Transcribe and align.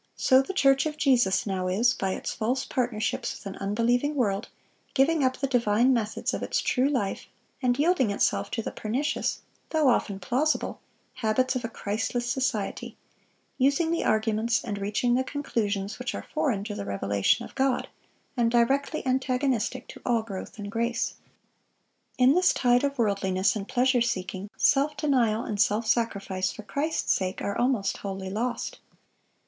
so 0.15 0.41
the 0.41 0.51
church 0.51 0.87
of 0.87 0.97
Jesus 0.97 1.45
now 1.45 1.67
is, 1.67 1.93
by 1.93 2.13
its 2.13 2.33
false 2.33 2.65
partnerships 2.65 3.35
with 3.35 3.45
an 3.45 3.55
unbelieving 3.61 4.15
world, 4.15 4.49
giving 4.95 5.23
up 5.23 5.37
the 5.37 5.45
divine 5.45 5.93
methods 5.93 6.33
of 6.33 6.41
its 6.41 6.59
true 6.59 6.89
life, 6.89 7.27
and 7.61 7.77
yielding 7.77 8.09
itself 8.09 8.49
to 8.49 8.63
the 8.63 8.71
pernicious, 8.71 9.41
though 9.69 9.89
often 9.89 10.19
plausible, 10.19 10.81
habits 11.13 11.55
of 11.55 11.63
a 11.63 11.69
Christless 11.69 12.27
society, 12.27 12.97
using 13.59 13.91
the 13.91 14.03
arguments 14.03 14.63
and 14.65 14.79
reaching 14.79 15.13
the 15.13 15.23
conclusions 15.23 15.99
which 15.99 16.15
are 16.15 16.25
foreign 16.33 16.63
to 16.63 16.73
the 16.73 16.83
revelation 16.85 17.45
of 17.45 17.53
God, 17.53 17.87
and 18.35 18.49
directly 18.49 19.05
antagonistic 19.05 19.87
to 19.89 20.01
all 20.03 20.23
growth 20.23 20.57
in 20.57 20.67
grace."(639) 20.67 21.13
In 22.17 22.33
this 22.33 22.55
tide 22.55 22.83
of 22.83 22.97
worldliness 22.97 23.55
and 23.55 23.67
pleasure 23.67 24.01
seeking, 24.01 24.49
self 24.57 24.97
denial 24.97 25.43
and 25.43 25.61
self 25.61 25.85
sacrifice 25.85 26.51
for 26.51 26.63
Christ's 26.63 27.13
sake 27.13 27.39
are 27.43 27.55
almost 27.55 27.97
wholly 27.97 28.31
lost. 28.31 28.79